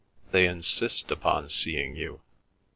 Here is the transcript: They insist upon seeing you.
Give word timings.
They 0.31 0.47
insist 0.47 1.11
upon 1.11 1.49
seeing 1.51 1.95
you. 1.95 2.21